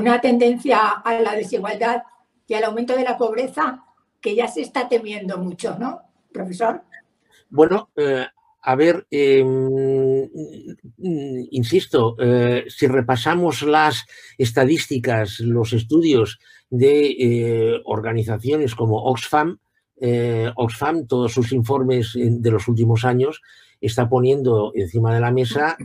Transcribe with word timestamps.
una 0.00 0.20
tendencia 0.20 0.88
a 0.88 1.20
la 1.20 1.34
desigualdad 1.34 2.02
y 2.46 2.54
al 2.54 2.64
aumento 2.64 2.96
de 2.96 3.04
la 3.04 3.16
pobreza 3.16 3.84
que 4.20 4.34
ya 4.34 4.48
se 4.48 4.62
está 4.62 4.88
temiendo 4.88 5.38
mucho, 5.38 5.76
¿no, 5.78 6.00
profesor? 6.32 6.82
Bueno, 7.48 7.90
eh, 7.96 8.26
a 8.62 8.74
ver, 8.74 9.06
em, 9.10 10.28
insisto, 11.50 12.16
eh, 12.18 12.64
si 12.68 12.86
repasamos 12.86 13.62
las 13.62 14.04
estadísticas, 14.36 15.40
los 15.40 15.72
estudios 15.72 16.38
de 16.68 17.06
eh, 17.18 17.80
organizaciones 17.84 18.74
como 18.74 19.04
Oxfam, 19.04 19.58
Oxfam, 20.56 21.06
todos 21.06 21.32
sus 21.32 21.52
informes 21.52 22.12
de 22.14 22.50
los 22.50 22.68
últimos 22.68 23.04
años, 23.04 23.42
está 23.80 24.08
poniendo 24.08 24.72
encima 24.74 25.14
de 25.14 25.20
la 25.20 25.30
mesa 25.30 25.76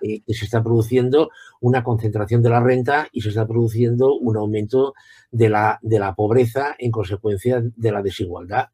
que 0.00 0.34
se 0.34 0.44
está 0.44 0.62
produciendo 0.62 1.30
una 1.60 1.82
concentración 1.82 2.42
de 2.42 2.50
la 2.50 2.60
renta 2.60 3.08
y 3.12 3.20
se 3.20 3.30
está 3.30 3.46
produciendo 3.46 4.14
un 4.14 4.36
aumento 4.36 4.94
de 5.30 5.48
la, 5.48 5.78
de 5.82 5.98
la 5.98 6.14
pobreza 6.14 6.76
en 6.78 6.90
consecuencia 6.90 7.62
de 7.62 7.92
la 7.92 8.02
desigualdad. 8.02 8.68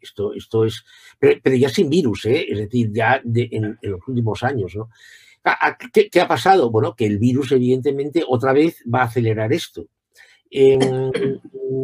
Esto, 0.00 0.32
esto 0.34 0.64
es, 0.64 0.84
pero, 1.18 1.56
ya 1.56 1.68
sin 1.68 1.90
virus, 1.90 2.26
¿eh? 2.26 2.46
es 2.48 2.58
decir, 2.58 2.90
ya 2.92 3.20
en, 3.24 3.78
los 3.82 4.00
últimos 4.06 4.42
años. 4.42 4.74
¿no? 4.76 4.88
¿Qué, 5.92 6.08
¿Qué, 6.08 6.20
ha 6.20 6.28
pasado? 6.28 6.70
Bueno, 6.70 6.94
que 6.94 7.06
el 7.06 7.18
virus 7.18 7.52
evidentemente 7.52 8.24
otra 8.26 8.52
vez 8.52 8.82
va 8.92 9.00
a 9.00 9.04
acelerar 9.04 9.52
esto. 9.52 9.86
En, 10.52 11.12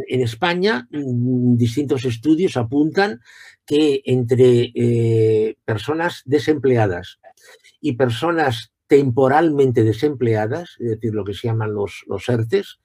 España, 0.08 0.86
mm, 0.90 1.56
distintos 1.56 2.04
estudios 2.04 2.56
apuntan 2.56 3.20
que 3.64 4.02
entre 4.04 4.72
eh, 4.74 5.56
personas 5.64 6.22
desempleadas 6.24 7.18
y 7.80 7.92
personas 7.92 8.72
temporalmente 8.86 9.84
desempleadas, 9.84 10.76
es 10.80 10.90
decir, 10.90 11.14
lo 11.14 11.24
que 11.24 11.34
se 11.34 11.48
llaman 11.48 11.74
los, 11.74 12.04
los 12.06 12.28
ERTES, 12.28 12.80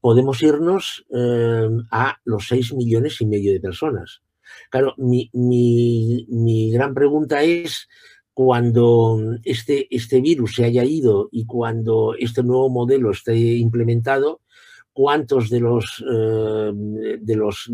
podemos 0.00 0.42
irnos 0.42 1.06
eh, 1.14 1.68
a 1.90 2.18
los 2.24 2.48
6 2.48 2.74
millones 2.74 3.20
y 3.20 3.26
medio 3.26 3.52
de 3.52 3.60
personas. 3.60 4.22
Claro, 4.70 4.94
mi, 4.98 6.70
gran 6.72 6.94
pregunta 6.94 7.42
es, 7.42 7.88
cuando 8.32 9.18
este, 9.44 9.86
este 9.94 10.20
virus 10.20 10.56
se 10.56 10.64
haya 10.64 10.84
ido 10.84 11.28
y 11.30 11.46
cuando 11.46 12.14
este 12.18 12.42
nuevo 12.42 12.68
modelo 12.68 13.12
esté 13.12 13.36
implementado, 13.36 14.40
¿cuántos 14.94 15.50
de 15.50 15.60
los, 15.60 16.02
eh, 16.10 16.72
de 17.20 17.36
los 17.36 17.70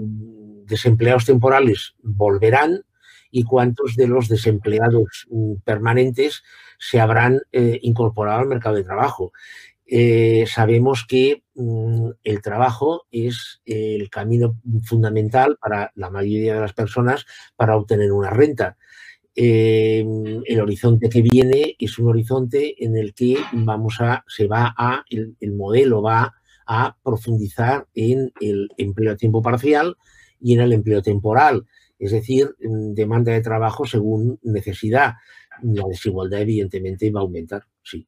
desempleados 0.64 1.26
temporales 1.26 1.94
volverán 2.02 2.82
y 3.30 3.44
cuántos 3.44 3.94
de 3.94 4.08
los 4.08 4.28
desempleados 4.28 5.28
mm, 5.30 5.56
permanentes 5.62 6.42
se 6.78 6.98
habrán 6.98 7.42
eh, 7.52 7.78
incorporado 7.82 8.40
al 8.40 8.48
mercado 8.48 8.74
de 8.74 8.84
trabajo? 8.84 9.32
Eh, 9.86 10.46
sabemos 10.48 11.04
que 11.06 11.42
mm, 11.54 12.08
el 12.24 12.40
trabajo 12.40 13.06
es 13.10 13.60
el 13.66 14.08
camino 14.08 14.56
fundamental 14.82 15.58
para 15.60 15.92
la 15.94 16.10
mayoría 16.10 16.54
de 16.54 16.60
las 16.60 16.72
personas 16.72 17.26
para 17.54 17.76
obtener 17.76 18.12
una 18.12 18.30
renta. 18.30 18.76
El 19.32 20.60
horizonte 20.60 21.08
que 21.08 21.22
viene 21.22 21.76
es 21.78 21.98
un 21.98 22.08
horizonte 22.08 22.84
en 22.84 22.96
el 22.96 23.14
que 23.14 23.36
vamos 23.52 24.00
a, 24.00 24.24
se 24.26 24.46
va 24.46 24.74
a, 24.76 25.04
el, 25.08 25.52
modelo 25.52 26.02
va 26.02 26.34
a 26.72 26.96
profundizar 27.02 27.88
en 27.96 28.32
el 28.40 28.68
empleo 28.78 29.12
a 29.12 29.16
tiempo 29.16 29.42
parcial 29.42 29.96
y 30.40 30.54
en 30.54 30.60
el 30.60 30.72
empleo 30.72 31.02
temporal, 31.02 31.66
es 31.98 32.12
decir, 32.12 32.54
demanda 32.60 33.32
de 33.32 33.40
trabajo 33.40 33.86
según 33.86 34.38
necesidad. 34.44 35.14
La 35.64 35.82
desigualdad 35.88 36.42
evidentemente 36.42 37.10
va 37.10 37.20
a 37.20 37.22
aumentar, 37.24 37.64
sí. 37.82 38.06